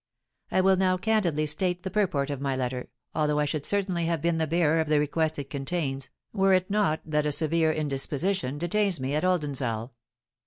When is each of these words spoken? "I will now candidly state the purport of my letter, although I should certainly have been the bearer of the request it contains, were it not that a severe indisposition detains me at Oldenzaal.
"I 0.49 0.61
will 0.61 0.77
now 0.77 0.97
candidly 0.97 1.45
state 1.45 1.83
the 1.83 1.91
purport 1.91 2.31
of 2.31 2.41
my 2.41 2.55
letter, 2.55 2.89
although 3.13 3.37
I 3.37 3.45
should 3.45 3.67
certainly 3.67 4.05
have 4.05 4.19
been 4.19 4.39
the 4.39 4.47
bearer 4.47 4.79
of 4.79 4.87
the 4.87 4.97
request 4.99 5.37
it 5.37 5.51
contains, 5.51 6.09
were 6.33 6.53
it 6.53 6.71
not 6.71 7.01
that 7.05 7.27
a 7.27 7.31
severe 7.31 7.71
indisposition 7.71 8.57
detains 8.57 8.99
me 8.99 9.13
at 9.13 9.23
Oldenzaal. 9.23 9.91